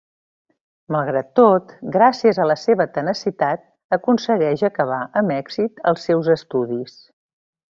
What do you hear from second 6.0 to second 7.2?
seus estudis.